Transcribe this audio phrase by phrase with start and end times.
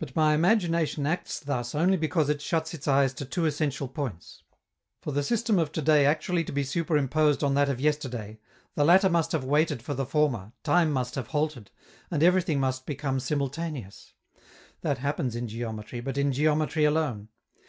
[0.00, 4.42] But my imagination acts thus only because it shuts its eyes to two essential points.
[5.00, 8.40] For the system of to day actually to be superimposed on that of yesterday,
[8.74, 11.70] the latter must have waited for the former, time must have halted,
[12.10, 14.12] and everything become simultaneous:
[14.80, 17.28] that happens in geometry, but in geometry alone.